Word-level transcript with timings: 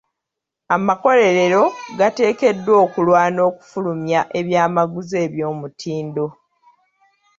Amakolerero 0.75 1.61
gateekeddwa 1.99 2.73
okulwana 2.85 3.39
okufulumya 3.49 4.21
ebyamaguzi 4.39 5.15
eby'omutindo. 5.25 6.25